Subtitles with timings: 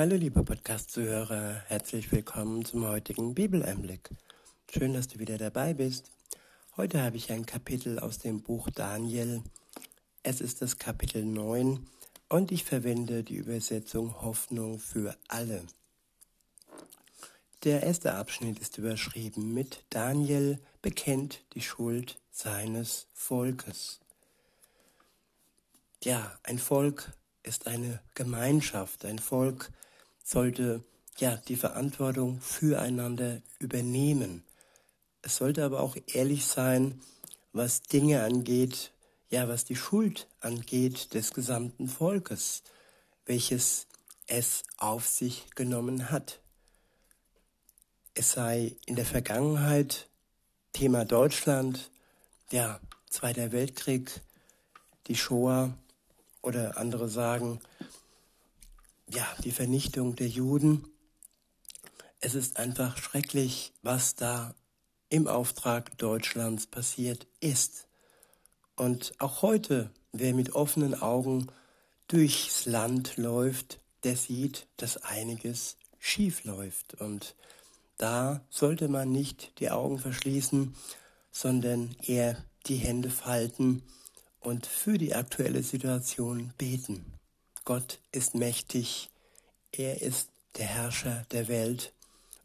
[0.00, 4.08] Hallo liebe Podcast-Zuhörer, herzlich willkommen zum heutigen Bibeleinblick.
[4.72, 6.10] Schön, dass du wieder dabei bist.
[6.78, 9.42] Heute habe ich ein Kapitel aus dem Buch Daniel.
[10.22, 11.86] Es ist das Kapitel 9
[12.30, 15.66] und ich verwende die Übersetzung Hoffnung für alle.
[17.64, 24.00] Der erste Abschnitt ist überschrieben mit Daniel bekennt die Schuld seines Volkes.
[26.02, 27.12] Ja, ein Volk
[27.42, 29.04] ist eine Gemeinschaft.
[29.04, 29.70] Ein Volk
[30.30, 30.84] sollte
[31.18, 34.44] ja die Verantwortung füreinander übernehmen.
[35.22, 37.00] Es sollte aber auch ehrlich sein,
[37.52, 38.92] was Dinge angeht,
[39.28, 42.62] ja, was die Schuld angeht des gesamten Volkes,
[43.26, 43.86] welches
[44.28, 46.40] es auf sich genommen hat.
[48.14, 50.08] Es sei in der Vergangenheit
[50.72, 51.90] Thema Deutschland,
[52.52, 54.20] ja, Zweiter Weltkrieg,
[55.08, 55.74] die Shoah
[56.42, 57.60] oder andere sagen,
[59.12, 60.84] ja, die Vernichtung der Juden.
[62.20, 64.54] Es ist einfach schrecklich, was da
[65.08, 67.88] im Auftrag Deutschlands passiert ist.
[68.76, 71.48] Und auch heute, wer mit offenen Augen
[72.08, 76.94] durchs Land läuft, der sieht, dass einiges schief läuft.
[76.94, 77.34] Und
[77.96, 80.74] da sollte man nicht die Augen verschließen,
[81.32, 83.82] sondern eher die Hände falten
[84.40, 87.19] und für die aktuelle Situation beten.
[87.64, 89.10] Gott ist mächtig,
[89.72, 91.92] er ist der Herrscher der Welt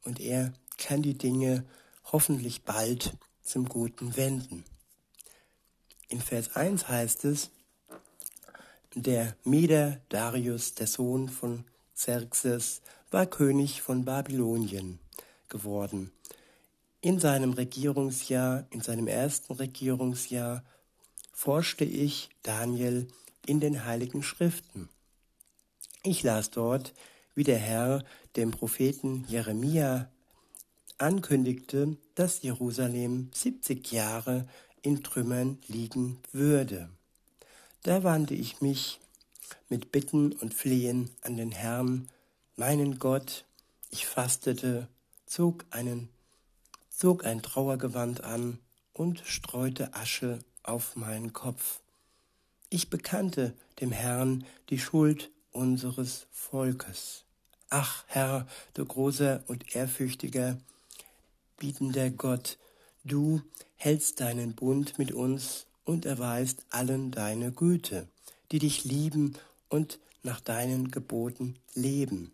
[0.04, 1.66] und er kann die Dinge
[2.12, 4.66] hoffentlich bald zum Guten wenden.
[6.10, 7.50] In Vers 1 heißt es,
[8.94, 15.00] der Meder Darius, der Sohn von Xerxes, war König von Babylonien
[15.50, 16.12] geworden.
[17.02, 20.64] In seinem Regierungsjahr, in seinem ersten Regierungsjahr,
[21.34, 23.08] forschte ich, Daniel,
[23.46, 24.90] in den heiligen Schriften.
[26.06, 26.94] Ich las dort,
[27.34, 30.08] wie der Herr dem Propheten Jeremia
[31.00, 34.48] ankündigte, dass Jerusalem 70 Jahre
[34.84, 36.90] in Trümmern liegen würde.
[37.82, 39.00] Da wandte ich mich
[39.68, 42.08] mit Bitten und Flehen an den Herrn,
[42.56, 43.46] meinen Gott,
[43.90, 44.88] ich fastete,
[45.26, 46.10] zog einen
[46.92, 48.60] zog ein Trauergewand an
[48.94, 51.82] und streute Asche auf meinen Kopf.
[52.70, 57.24] Ich bekannte dem Herrn die Schuld unseres Volkes.
[57.70, 60.58] Ach, Herr, du großer und ehrfürchtiger,
[61.58, 62.58] bietender Gott,
[63.04, 63.42] du
[63.76, 68.08] hältst deinen Bund mit uns und erweist allen deine Güte,
[68.52, 69.36] die dich lieben
[69.70, 72.32] und nach deinen Geboten leben.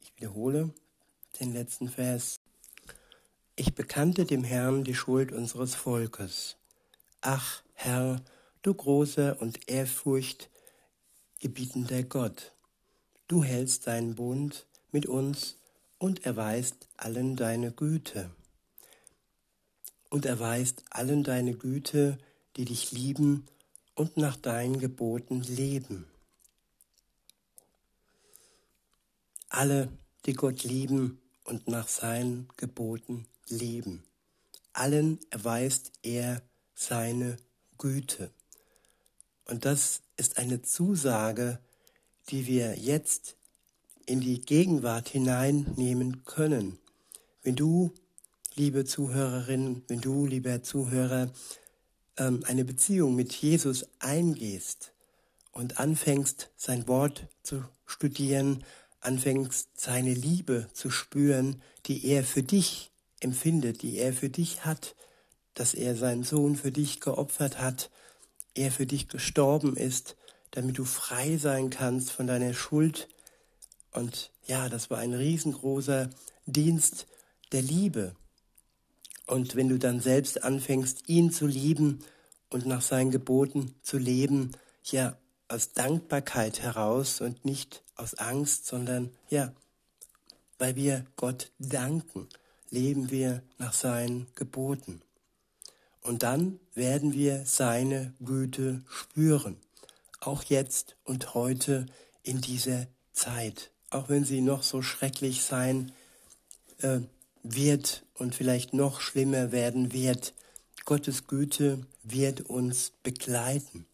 [0.00, 0.70] Ich wiederhole
[1.40, 2.40] den letzten Vers.
[3.56, 6.56] Ich bekannte dem Herrn die Schuld unseres Volkes.
[7.20, 8.22] Ach, Herr,
[8.62, 10.48] du großer und ehrfurcht
[11.42, 12.52] gebietender Gott,
[13.26, 15.58] du hältst deinen Bund mit uns
[15.98, 18.30] und erweist allen deine Güte.
[20.08, 22.16] Und erweist allen deine Güte,
[22.56, 23.46] die dich lieben
[23.96, 26.06] und nach deinen Geboten leben.
[29.48, 29.88] Alle,
[30.26, 34.04] die Gott lieben und nach seinen Geboten leben.
[34.72, 36.40] Allen erweist er
[36.76, 37.36] seine
[37.78, 38.30] Güte.
[39.52, 41.58] Und das ist eine Zusage,
[42.30, 43.36] die wir jetzt
[44.06, 46.78] in die Gegenwart hineinnehmen können.
[47.42, 47.92] Wenn du,
[48.54, 51.30] liebe Zuhörerin, wenn du, lieber Zuhörer,
[52.16, 54.94] ähm, eine Beziehung mit Jesus eingehst
[55.50, 58.64] und anfängst, sein Wort zu studieren,
[59.00, 62.90] anfängst, seine Liebe zu spüren, die er für dich
[63.20, 64.96] empfindet, die er für dich hat,
[65.52, 67.90] dass er seinen Sohn für dich geopfert hat,
[68.54, 70.16] er für dich gestorben ist,
[70.50, 73.08] damit du frei sein kannst von deiner Schuld.
[73.92, 76.10] Und ja, das war ein riesengroßer
[76.46, 77.06] Dienst
[77.52, 78.14] der Liebe.
[79.26, 82.04] Und wenn du dann selbst anfängst, ihn zu lieben
[82.50, 84.52] und nach seinen Geboten zu leben,
[84.84, 85.16] ja,
[85.48, 89.52] aus Dankbarkeit heraus und nicht aus Angst, sondern ja,
[90.58, 92.28] weil wir Gott danken
[92.72, 95.02] leben wir nach seinen Geboten.
[96.02, 99.56] Und dann werden wir seine Güte spüren,
[100.20, 101.86] auch jetzt und heute
[102.22, 105.92] in dieser Zeit, auch wenn sie noch so schrecklich sein
[106.78, 107.00] äh,
[107.44, 110.34] wird und vielleicht noch schlimmer werden wird.
[110.84, 113.86] Gottes Güte wird uns begleiten.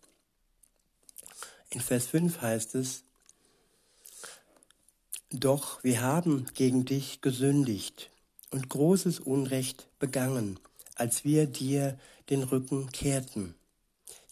[1.71, 3.05] In Vers 5 heißt es,
[5.31, 8.11] Doch wir haben gegen dich gesündigt
[8.51, 10.59] und großes Unrecht begangen,
[10.99, 11.99] als wir dir
[12.31, 13.55] den Rücken kehrten.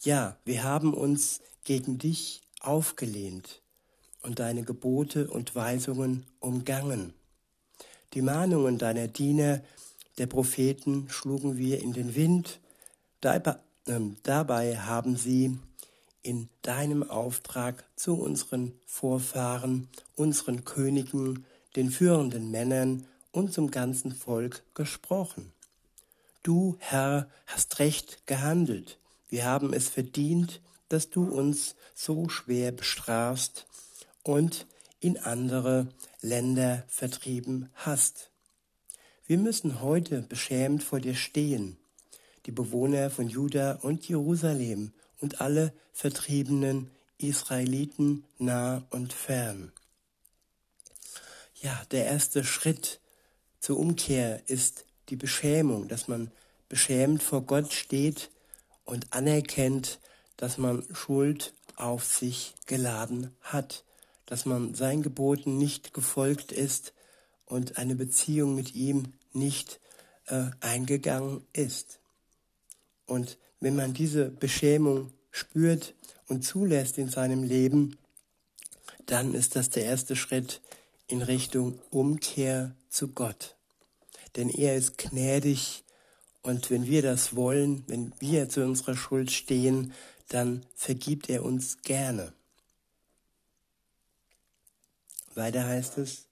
[0.02, 3.62] Ja, wir haben uns gegen dich aufgelehnt
[4.22, 7.14] und deine Gebote und Weisungen umgangen.
[8.14, 9.62] Die Mahnungen deiner Diener,
[10.18, 12.60] der Propheten, schlugen wir in den Wind,
[13.88, 15.58] ähm, dabei haben sie
[16.22, 21.44] in deinem Auftrag zu unseren Vorfahren, unseren Königen,
[21.76, 25.52] den führenden Männern und zum ganzen Volk gesprochen.
[26.46, 29.00] Du, Herr, hast recht gehandelt.
[29.28, 33.66] Wir haben es verdient, dass du uns so schwer bestrafst
[34.22, 34.68] und
[35.00, 35.88] in andere
[36.20, 38.30] Länder vertrieben hast.
[39.26, 41.78] Wir müssen heute beschämt vor dir stehen,
[42.46, 49.72] die Bewohner von Juda und Jerusalem und alle vertriebenen Israeliten nah und fern.
[51.60, 53.00] Ja, der erste Schritt
[53.58, 56.30] zur Umkehr ist die Beschämung, dass man
[56.68, 58.30] beschämt vor Gott steht
[58.84, 60.00] und anerkennt,
[60.36, 63.84] dass man Schuld auf sich geladen hat,
[64.26, 66.92] dass man seinen Geboten nicht gefolgt ist
[67.44, 69.80] und eine Beziehung mit ihm nicht
[70.26, 72.00] äh, eingegangen ist.
[73.06, 75.94] Und wenn man diese Beschämung spürt
[76.28, 77.98] und zulässt in seinem Leben,
[79.06, 80.60] dann ist das der erste Schritt
[81.06, 83.55] in Richtung Umkehr zu Gott.
[84.36, 85.84] Denn er ist gnädig
[86.42, 89.92] und wenn wir das wollen, wenn wir zu unserer Schuld stehen,
[90.28, 92.32] dann vergibt er uns gerne.
[95.34, 96.26] Weiter heißt es,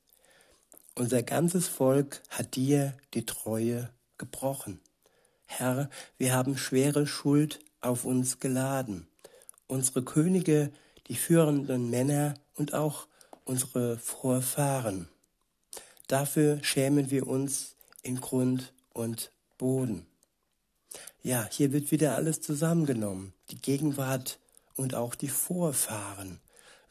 [0.94, 4.80] unser ganzes Volk hat dir die Treue gebrochen.
[5.46, 9.08] Herr, wir haben schwere Schuld auf uns geladen.
[9.66, 10.72] Unsere Könige,
[11.08, 13.08] die führenden Männer und auch
[13.44, 15.08] unsere Vorfahren.
[16.06, 17.73] Dafür schämen wir uns
[18.04, 20.06] in Grund und Boden.
[21.22, 24.38] Ja, hier wird wieder alles zusammengenommen, die Gegenwart
[24.76, 26.40] und auch die Vorfahren.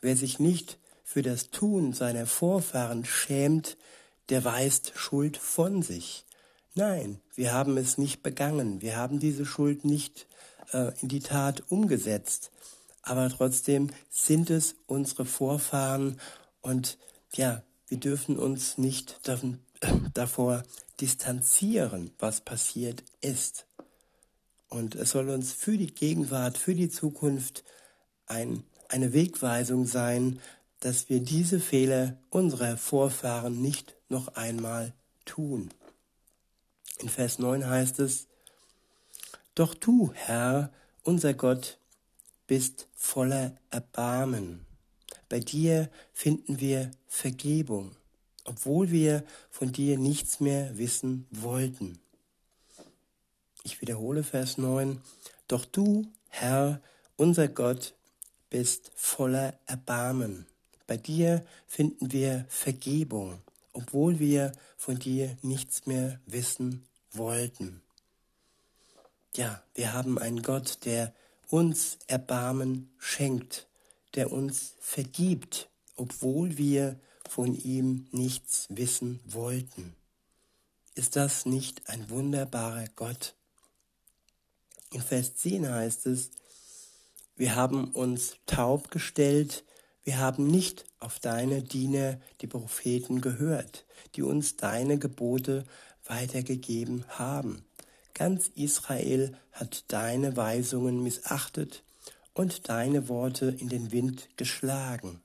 [0.02, 3.78] Wer sich nicht für das Tun seiner Vorfahren schämt,
[4.30, 6.26] der weist Schuld von sich.
[6.76, 10.28] Nein, wir haben es nicht begangen, wir haben diese Schuld nicht
[10.72, 12.52] äh, in die Tat umgesetzt,
[13.04, 16.20] aber trotzdem sind es unsere Vorfahren
[16.62, 16.98] und
[17.34, 19.60] ja, wir dürfen uns nicht davon,
[20.14, 20.64] davor
[21.00, 23.66] distanzieren, was passiert ist.
[24.70, 27.64] Und es soll uns für die Gegenwart, für die Zukunft
[28.26, 30.40] ein, eine Wegweisung sein,
[30.80, 34.94] dass wir diese Fehler unserer Vorfahren nicht noch einmal
[35.26, 35.70] tun.
[37.00, 38.28] In Vers 9 heißt es,
[39.56, 40.72] Doch du, Herr,
[41.04, 41.78] unser Gott,
[42.48, 44.66] bist voller Erbarmen.
[45.30, 47.96] Bei dir finden wir Vergebung,
[48.46, 52.00] obwohl wir von dir nichts mehr wissen wollten.
[53.64, 55.02] Ich wiederhole Vers 9.
[55.48, 56.82] Doch du, Herr,
[57.16, 57.94] unser Gott,
[58.50, 60.46] bist voller Erbarmen.
[60.86, 63.42] Bei dir finden wir Vergebung,
[63.72, 67.82] obwohl wir von dir nichts mehr wissen wollten.
[69.36, 71.14] Ja, wir haben einen Gott, der
[71.50, 73.68] uns Erbarmen schenkt,
[74.16, 77.00] der uns vergibt, obwohl wir
[77.34, 79.96] von ihm nichts wissen wollten.
[80.94, 83.34] Ist das nicht ein wunderbarer Gott?
[84.92, 86.30] In Vers 10 heißt es,
[87.36, 89.64] wir haben uns taub gestellt,
[90.04, 95.64] wir haben nicht auf deine Diener, die Propheten, gehört, die uns deine Gebote
[96.06, 97.66] weitergegeben haben.
[98.14, 101.84] Ganz Israel hat deine Weisungen missachtet
[102.36, 105.20] und deine Worte in den Wind geschlagen.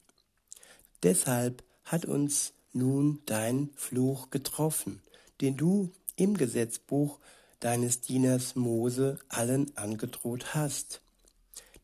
[1.03, 5.01] Deshalb hat uns nun dein Fluch getroffen,
[5.41, 7.19] den du im Gesetzbuch
[7.61, 11.01] deines Dieners Mose allen angedroht hast,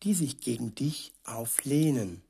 [0.03, 2.23] die sich gegen dich auflehnen.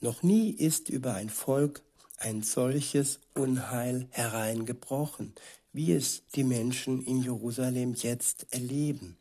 [0.00, 1.82] Noch nie ist über ein Volk
[2.18, 5.34] ein solches Unheil hereingebrochen,
[5.72, 9.16] wie es die Menschen in Jerusalem jetzt erleben.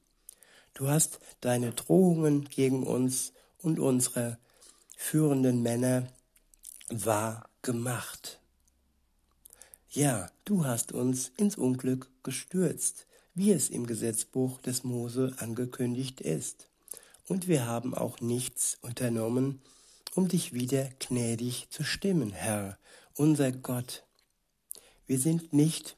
[0.74, 4.38] Du hast deine Drohungen gegen uns und unsere
[4.98, 6.08] führenden Männer
[6.89, 8.39] wahr gemacht.
[9.89, 16.67] Ja, du hast uns ins Unglück gestürzt wie es im Gesetzbuch des Mose angekündigt ist.
[17.27, 19.62] Und wir haben auch nichts unternommen,
[20.13, 22.77] um dich wieder gnädig zu stimmen, Herr,
[23.15, 24.03] unser Gott.
[25.08, 25.98] Wir sind nicht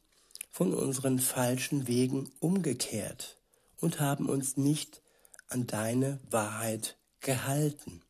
[0.52, 3.38] von unseren falschen Wegen umgekehrt
[3.82, 5.02] und haben uns nicht
[5.50, 8.02] an deine Wahrheit gehalten.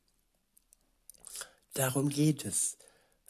[1.73, 2.77] Darum geht es,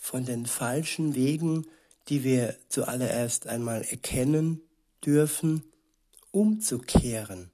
[0.06, 1.66] von den falschen Wegen,
[2.10, 4.62] die wir zuallererst einmal erkennen
[5.04, 5.64] dürfen
[6.30, 7.50] umzukehren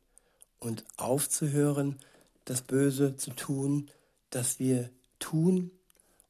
[0.59, 1.97] und aufzuhören,
[2.43, 3.89] das Böse zu tun,
[4.31, 5.71] das wir tun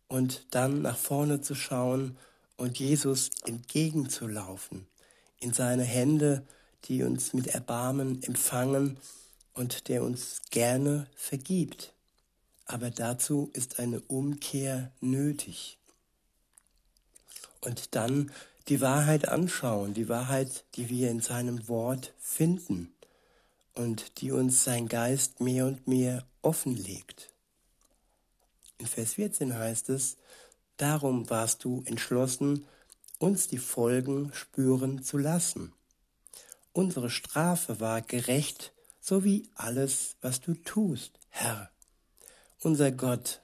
[0.10, 2.18] und dann nach vorne zu schauen
[2.56, 4.86] und Jesus entgegenzulaufen,
[5.40, 6.46] in seine Hände,
[6.84, 9.00] die uns mit Erbarmen empfangen
[9.54, 11.96] und der uns gerne vergibt.
[12.66, 15.80] Aber dazu ist eine Umkehr nötig.
[17.62, 18.32] Und dann
[18.68, 22.94] die Wahrheit anschauen, die Wahrheit, die wir in seinem Wort finden
[23.74, 27.30] und die uns sein Geist mehr und mehr offenlegt.
[28.78, 30.18] In Vers 14 heißt es,
[30.78, 32.66] Darum warst du entschlossen,
[33.20, 35.74] uns die Folgen spüren zu lassen.
[36.74, 41.70] Unsere Strafe war gerecht, so wie alles, was du tust, Herr.
[42.62, 43.42] Unser Gott,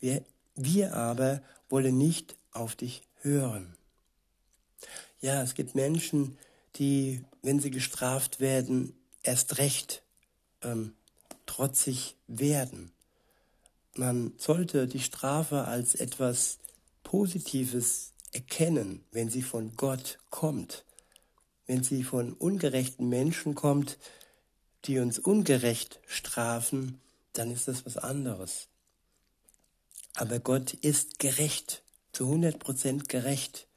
[0.00, 0.24] wir,
[0.56, 3.76] wir aber wollen nicht auf dich hören.
[5.20, 6.38] Ja, es gibt Menschen,
[6.76, 10.02] die, wenn sie gestraft werden, erst recht
[10.62, 10.94] ähm,
[11.46, 12.92] trotzig werden.
[13.96, 16.58] Man sollte die Strafe als etwas
[17.02, 20.84] Positives erkennen, wenn sie von Gott kommt.
[21.66, 23.98] Wenn sie von ungerechten Menschen kommt,
[24.84, 27.00] die uns ungerecht strafen,
[27.32, 28.68] dann ist das was anderes.
[30.14, 31.82] Aber Gott ist gerecht,
[32.18, 33.68] zu 100 Prozent gerecht.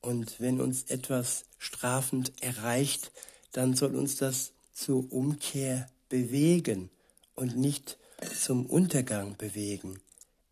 [0.00, 3.12] Und wenn uns etwas strafend erreicht,
[3.52, 6.90] dann soll uns das zur Umkehr bewegen
[7.36, 7.96] und nicht
[8.40, 10.00] zum Untergang bewegen.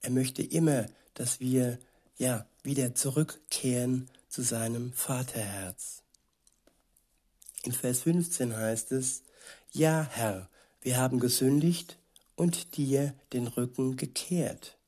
[0.01, 1.81] Er möchte immer, dass wir
[2.19, 6.05] ja wieder zurückkehren zu seinem Vaterherz.
[7.65, 9.25] In Vers 15 heißt es,
[9.73, 10.49] Ja, Herr,
[10.83, 11.99] wir haben gesündigt
[12.37, 14.79] und dir den Rücken gekehrt.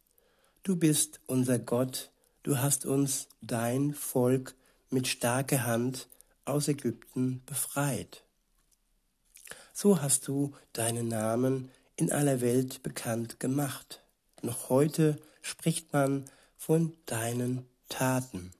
[0.62, 2.12] Du bist unser Gott,
[2.46, 4.54] du hast uns, dein Volk,
[4.88, 6.08] mit starker Hand
[6.44, 8.22] aus Ägypten befreit.
[9.72, 14.00] So hast du deinen Namen in aller Welt bekannt gemacht.
[14.42, 16.24] Noch heute spricht man
[16.56, 18.52] von deinen Taten.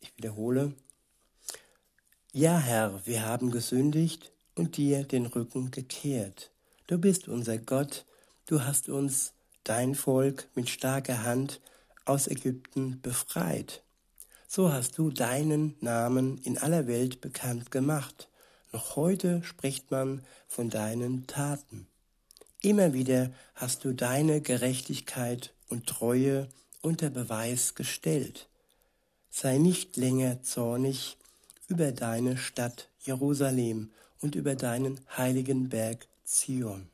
[0.00, 0.74] Ich wiederhole.
[2.34, 6.50] Ja, Herr, wir haben gesündigt und dir den Rücken gekehrt.
[6.88, 8.04] Du bist unser Gott,
[8.44, 9.32] du hast uns,
[9.64, 11.60] dein Volk, mit starker Hand
[12.04, 13.82] aus Ägypten befreit.
[14.46, 18.28] So hast du deinen Namen in aller Welt bekannt gemacht.
[18.72, 21.86] Noch heute spricht man von deinen Taten.
[22.62, 26.48] Immer wieder hast du deine Gerechtigkeit und Treue
[26.80, 28.48] unter Beweis gestellt.
[29.30, 31.18] Sei nicht länger zornig
[31.68, 36.88] über deine Stadt Jerusalem und über deinen heiligen Berg Zion.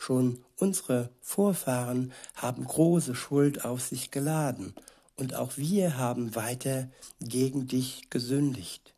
[0.00, 4.74] Schon unsere Vorfahren haben große Schuld auf sich geladen,
[5.16, 6.88] und auch wir haben weiter
[7.20, 8.94] gegen dich gesündigt.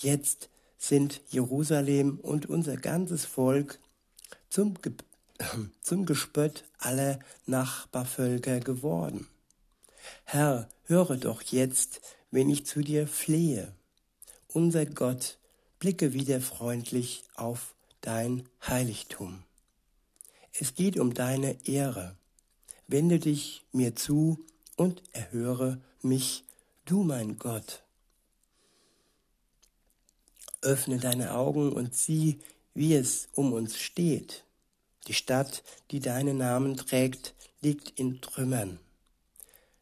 [0.00, 3.80] Jetzt sind Jerusalem und unser ganzes Volk
[4.48, 4.92] zum, Ge
[5.80, 9.26] zum Gespött aller Nachbarvölker geworden.
[10.22, 13.74] Herr, höre doch jetzt, wenn ich zu dir flehe.
[14.46, 15.38] Unser Gott,
[15.80, 19.42] blicke wieder freundlich auf dein Heiligtum.
[20.52, 22.16] Es geht um deine Ehre.
[22.86, 24.44] Wende dich mir zu
[24.76, 26.44] und erhöre mich,
[26.84, 27.82] du mein Gott.
[30.62, 32.40] Öffne deine Augen und sieh,
[32.74, 34.44] wie es um uns steht.
[35.06, 38.78] Die Stadt, die deinen Namen trägt, liegt in Trümmern.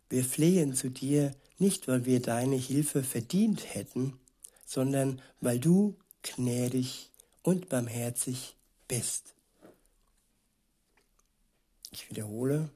[0.09, 4.19] Wir flehen zu dir, nicht weil wir deine Hilfe verdient hätten,
[4.67, 7.11] sondern weil du gnädig
[7.43, 8.57] und barmherzig
[8.89, 9.36] bist.
[11.97, 12.69] Ich wiederhole,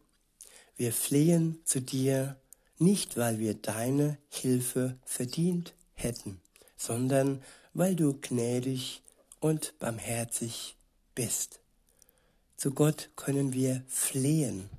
[0.78, 2.40] wir flehen zu dir,
[2.78, 6.40] nicht weil wir deine Hilfe verdient hätten,
[6.78, 7.42] sondern
[7.74, 9.02] weil du gnädig
[9.38, 10.74] und barmherzig
[11.14, 11.60] bist.
[12.56, 14.70] Zu Gott können wir flehen,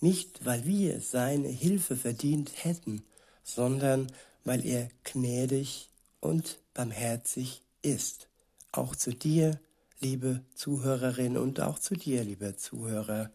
[0.00, 3.04] nicht weil wir seine Hilfe verdient hätten,
[3.42, 4.10] sondern
[4.42, 5.90] weil er gnädig
[6.20, 8.30] und barmherzig ist.
[8.72, 9.60] Auch zu dir,
[10.00, 13.30] liebe Zuhörerin, und auch zu dir, lieber Zuhörer.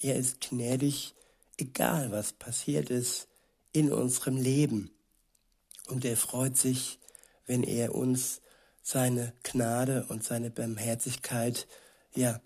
[0.00, 1.14] Er ist gnädig,
[1.56, 3.28] egal was passiert ist
[3.72, 4.90] in unserem Leben.
[5.86, 6.98] Und er freut sich,
[7.46, 8.40] wenn er uns
[8.82, 11.66] seine Gnade und seine Barmherzigkeit
[12.14, 12.40] ja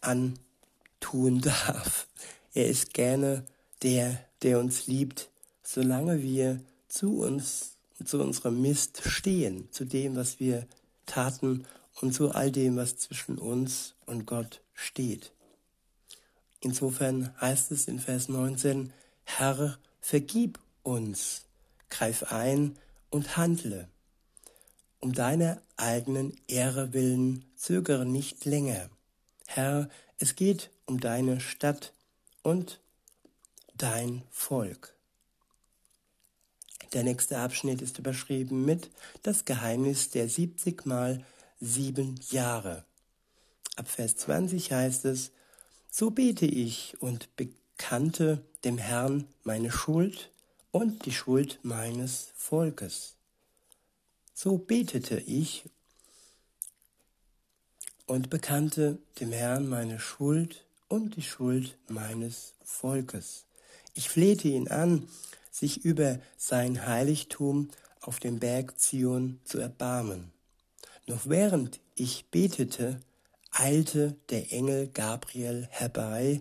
[0.00, 2.08] antun darf.
[2.54, 3.44] Er ist gerne
[3.82, 5.30] der, der uns liebt,
[5.62, 10.66] solange wir zu uns und zu unserem Mist stehen, zu dem, was wir
[11.06, 11.66] taten
[12.00, 15.33] und zu all dem, was zwischen uns und Gott steht.
[16.64, 18.92] Insofern heißt es in Vers 19,
[19.24, 21.44] Herr, vergib uns,
[21.90, 22.76] greif ein
[23.10, 23.88] und handle.
[24.98, 28.90] Um deiner eigenen Ehre willen zögere nicht länger.
[29.46, 31.92] Herr, es geht um deine Stadt,
[32.44, 32.78] und
[33.76, 34.94] dein Volk.
[36.92, 38.90] Der nächste Abschnitt ist überschrieben mit
[39.22, 41.24] Das Geheimnis der 70 mal
[41.60, 42.84] sieben Jahre.
[43.74, 45.32] Ab Vers 20 heißt es,
[45.96, 50.28] So bete ich und bekannte dem Herrn meine Schuld
[50.72, 53.14] und die Schuld meines Volkes.
[54.34, 55.62] So betete ich
[58.06, 63.44] und bekannte dem Herrn meine Schuld und die Schuld meines Volkes.
[63.94, 65.08] Ich flehte ihn an,
[65.52, 67.68] sich über sein Heiligtum
[68.00, 70.32] auf dem Berg Zion zu erbarmen.
[71.06, 73.00] Noch während ich betete,
[73.54, 76.40] eilte der Engel Gabriel herbei,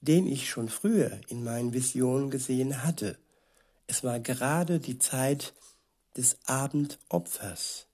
[0.00, 3.18] den ich schon früher in meinen Visionen gesehen hatte.
[3.86, 5.54] Es war gerade die Zeit
[6.16, 7.86] des Abendopfers.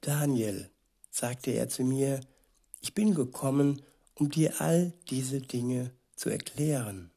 [0.00, 0.70] Daniel,
[1.10, 2.20] sagte er zu mir,
[2.80, 3.82] ich bin gekommen,
[4.14, 7.10] um dir all diese Dinge zu erklären.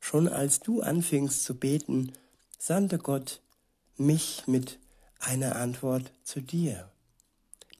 [0.00, 2.12] Schon als du anfingst zu beten,
[2.58, 3.40] sandte Gott
[3.96, 4.78] mich mit
[5.18, 6.90] einer Antwort zu dir,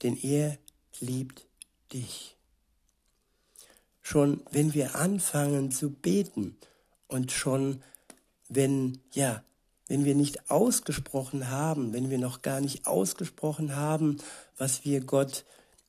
[0.03, 0.57] denn er
[0.99, 1.46] liebt
[1.93, 2.37] dich.
[4.01, 6.57] Schon wenn wir anfangen zu beten
[7.07, 7.81] und schon
[8.49, 9.43] wenn, ja,
[9.87, 14.17] wenn wir nicht ausgesprochen haben, wenn wir noch gar nicht ausgesprochen haben,
[14.57, 15.45] was wir Gott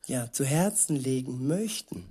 [0.07, 2.05] ja zu Herzen legen möchten,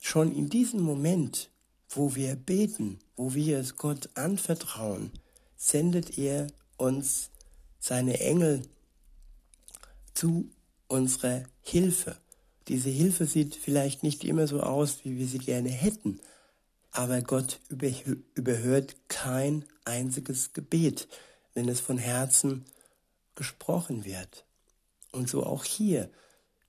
[0.00, 1.50] schon in diesem Moment,
[1.90, 5.10] wo wir beten, wo wir es Gott anvertrauen,
[5.56, 6.46] sendet er
[6.76, 7.30] uns
[7.78, 8.62] seine Engel
[10.14, 10.50] zu
[10.88, 12.16] unserer Hilfe.
[12.70, 16.20] Diese Hilfe sieht vielleicht nicht immer so aus, wie wir sie gerne hätten,
[16.92, 21.08] aber Gott überhört kein einziges Gebet,
[21.52, 22.64] wenn es von Herzen
[23.34, 24.44] gesprochen wird.
[25.10, 26.10] Und so auch hier.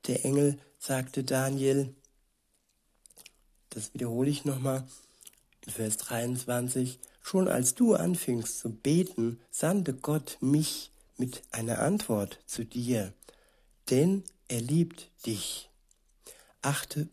[0.07, 1.93] Der Engel sagte Daniel,
[3.69, 4.83] das wiederhole ich nochmal,
[5.67, 12.65] Vers 23, schon als du anfingst zu beten, sandte Gott mich mit einer Antwort zu
[12.65, 13.13] dir,
[13.91, 15.70] denn er liebt dich.
[16.61, 17.07] Achte,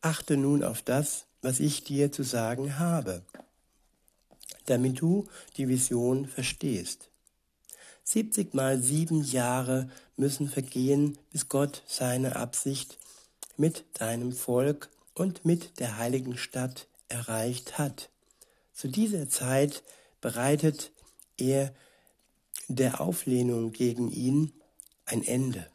[0.00, 3.22] achte nun auf das, was ich dir zu sagen habe,
[4.66, 5.26] damit du
[5.56, 7.08] die Vision verstehst.
[8.04, 12.98] 70 mal sieben Jahre müssen vergehen, bis Gott seine Absicht
[13.56, 18.10] mit deinem Volk und mit der heiligen Stadt erreicht hat.
[18.72, 19.82] Zu dieser Zeit
[20.20, 20.92] bereitet
[21.36, 21.72] er
[22.68, 24.52] der Auflehnung gegen ihn
[25.04, 25.66] ein Ende.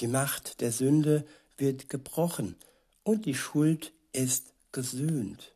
[0.00, 1.24] Die Macht der Sünde
[1.56, 2.56] wird gebrochen
[3.02, 5.52] und die Schuld ist gesöhnt.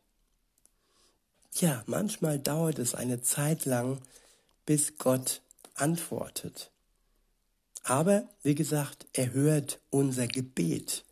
[1.55, 4.01] Ja, manchmal dauert es eine Zeit lang,
[4.65, 5.41] bis Gott
[5.75, 6.71] antwortet.
[7.83, 11.03] Aber, wie gesagt, er hört unser Gebet,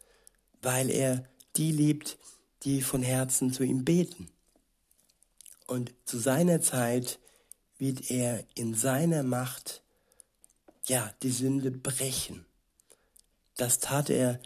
[0.61, 1.23] weil er
[1.55, 2.17] die liebt,
[2.63, 4.29] die von Herzen zu ihm beten.
[5.65, 7.19] Und zu seiner Zeit
[7.77, 9.81] wird er in seiner Macht,
[10.85, 12.45] ja, die Sünde brechen.
[13.55, 14.39] Das tat er,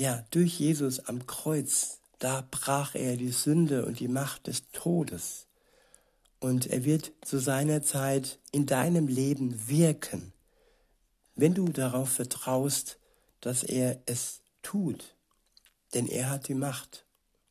[0.00, 5.46] ja, durch Jesus am Kreuz da brach er die Sünde und die Macht des Todes.
[6.38, 10.32] Und er wird zu seiner Zeit in deinem Leben wirken,
[11.34, 12.98] wenn du darauf vertraust,
[13.40, 15.16] dass er es tut.
[15.94, 17.04] Denn er hat die Macht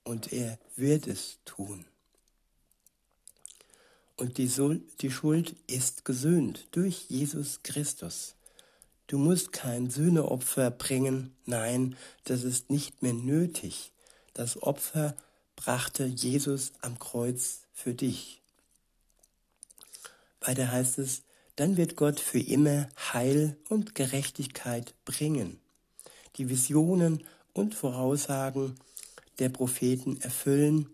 [0.03, 1.85] und er wird es tun.
[4.17, 8.35] Und die, Schuld ist gesöhnt durch Jesus Christus.
[9.09, 11.95] Du musst kein Sühneopfer bringen, nein,
[12.25, 13.91] das ist nicht mehr nötig.
[14.35, 15.17] Das Opfer
[15.55, 18.43] brachte Jesus am Kreuz für dich.
[20.41, 21.23] Weiter heißt es,
[21.55, 25.59] dann wird Gott für immer Heil und Gerechtigkeit bringen.
[26.35, 28.79] Die Visionen und Voraussagen
[29.39, 30.87] der Propheten erfüllen,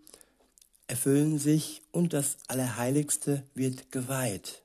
[0.88, 4.64] erfüllen sich und das Allerheiligste wird geweiht.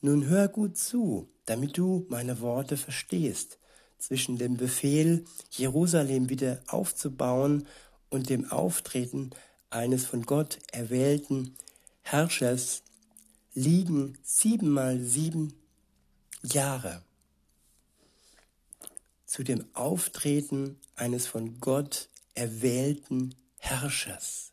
[0.00, 3.58] Nun hör gut zu, damit du meine Worte verstehst.
[3.98, 7.66] Zwischen dem Befehl, Jerusalem wieder aufzubauen
[8.10, 9.30] und dem Auftreten
[9.70, 11.56] eines von Gott erwählten
[12.02, 12.82] Herrschers
[13.54, 15.54] liegen siebenmal sieben
[16.42, 17.02] Jahre.
[19.24, 24.52] Zu dem Auftreten eines von Gott erwählten Herrschers.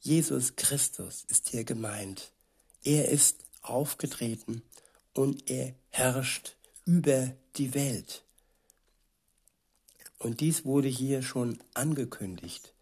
[0.00, 2.30] Jesus Christus ist hier gemeint.
[2.84, 4.62] Er ist aufgetreten
[5.14, 8.22] und er herrscht über die Welt.
[10.18, 12.72] Und dies wurde hier schon angekündigt.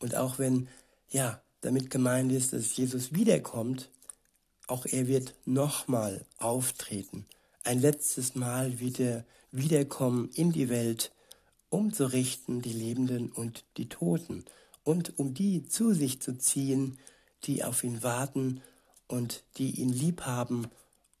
[0.00, 0.68] Und auch wenn,
[1.10, 3.90] ja, damit gemeint ist, dass Jesus wiederkommt,
[4.66, 7.26] auch er wird nochmal auftreten.
[7.64, 11.10] Ein letztes Mal wieder wiederkommen in die Welt,
[11.70, 14.44] um zu richten die Lebenden und die Toten.
[14.88, 16.98] und um die zu sich zu ziehen,
[17.44, 18.62] die auf ihn warten
[19.08, 20.68] und die ihn lieb haben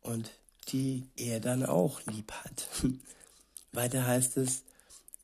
[0.00, 0.30] und
[0.68, 2.68] die er dann auch lieb hat.
[3.72, 4.62] Weiter heißt es,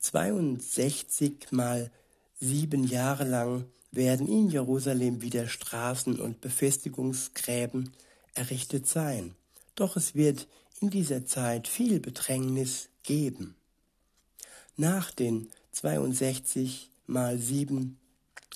[0.00, 1.90] 62 mal
[2.40, 7.92] sieben Jahre lang werden in Jerusalem wieder Straßen und Befestigungsgräben
[8.35, 9.35] errichtet sein.
[9.77, 10.48] Doch es wird
[10.81, 13.55] in dieser Zeit viel Bedrängnis geben.
[14.77, 17.98] Nach den 62 mal sieben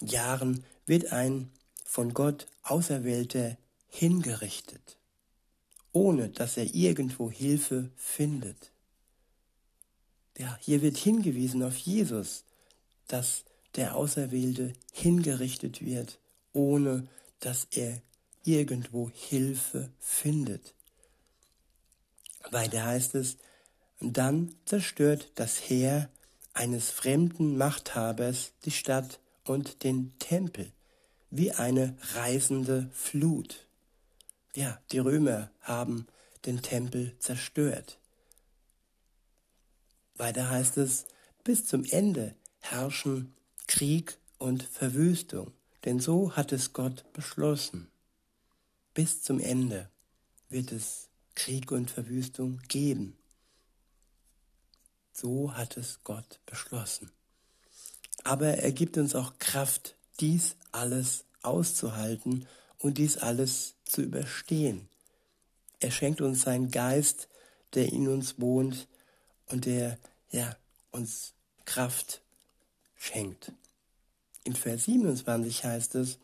[0.00, 1.50] Jahren wird ein
[1.84, 3.56] von Gott Auserwählter
[3.88, 4.98] hingerichtet,
[5.92, 8.72] ohne dass er irgendwo Hilfe findet.
[10.36, 12.44] Ja, hier wird hingewiesen auf Jesus,
[13.08, 16.20] dass der Auserwählte hingerichtet wird,
[16.52, 17.08] ohne
[17.40, 18.00] dass er
[18.44, 20.74] irgendwo Hilfe findet.
[22.50, 23.36] Weiter heißt es,
[24.00, 26.08] dann zerstört das Heer
[26.54, 30.72] eines fremden Machthabers die Stadt und den Tempel
[31.30, 33.67] wie eine reißende Flut.
[34.54, 36.06] Ja, die Römer haben
[36.44, 37.98] den Tempel zerstört.
[40.16, 41.06] Weiter heißt es,
[41.44, 43.34] bis zum Ende herrschen
[43.66, 45.52] Krieg und Verwüstung,
[45.84, 47.88] denn so hat es Gott beschlossen.
[48.94, 49.90] Bis zum Ende
[50.48, 53.16] wird es Krieg und Verwüstung geben.
[55.12, 57.10] So hat es Gott beschlossen.
[58.24, 62.46] Aber er gibt uns auch Kraft, dies alles auszuhalten
[62.78, 64.88] und dies alles zu überstehen.
[65.80, 67.28] Er schenkt uns seinen Geist,
[67.74, 68.88] der in uns wohnt
[69.46, 69.98] und der
[70.30, 70.56] ja,
[70.90, 72.22] uns Kraft
[72.96, 73.52] schenkt.
[74.44, 76.18] In Vers 27 heißt es,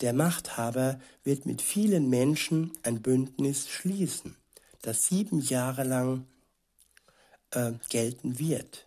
[0.00, 4.36] der Machthaber wird mit vielen Menschen ein Bündnis schließen,
[4.82, 6.26] das sieben Jahre lang
[7.50, 8.86] äh, gelten wird.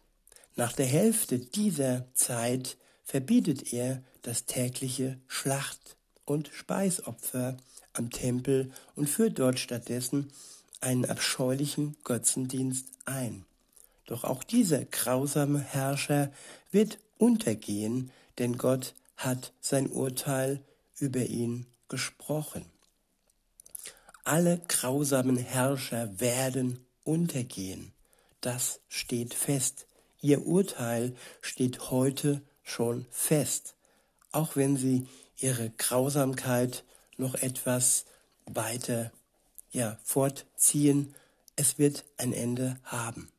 [0.56, 7.58] Nach der Hälfte dieser Zeit verbietet er das tägliche Schlacht- und Speisopfer
[7.94, 10.32] am Tempel und führt dort stattdessen
[10.80, 13.46] einen abscheulichen Götzendienst ein.
[14.06, 16.32] Doch auch dieser grausame Herrscher
[16.72, 20.62] wird untergehen, denn Gott hat sein Urteil
[20.98, 22.66] über ihn gesprochen.
[24.24, 27.92] Alle grausamen Herrscher werden untergehen.
[28.42, 29.86] Das steht fest.
[30.22, 33.76] Ihr Urteil steht heute schon fest,
[34.32, 35.08] auch wenn sie
[35.44, 36.84] ihre Grausamkeit
[37.18, 38.06] noch etwas
[38.46, 39.12] weiter
[39.72, 41.14] ja, fortziehen.
[41.56, 43.30] Es wird ein Ende haben.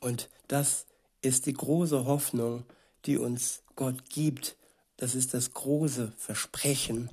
[0.00, 0.86] Und das
[1.22, 2.64] ist die große Hoffnung,
[3.06, 4.56] die uns Gott gibt.
[4.96, 7.10] Das ist das große Versprechen,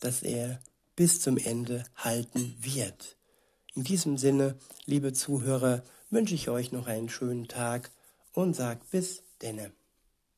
[0.00, 0.60] dass er
[0.94, 3.16] bis zum Ende halten wird.
[3.74, 7.90] In diesem Sinne, liebe Zuhörer, wünsche ich euch noch einen schönen Tag
[8.32, 9.72] und sag bis denne.